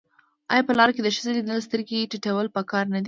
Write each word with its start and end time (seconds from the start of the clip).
آیا 0.53 0.63
په 0.67 0.73
لار 0.77 0.89
کې 0.93 1.01
د 1.03 1.09
ښځې 1.15 1.31
لیدل 1.37 1.59
سترګې 1.67 2.09
ټیټول 2.11 2.45
پکار 2.55 2.85
نه 2.93 2.97
دي؟ 2.99 2.99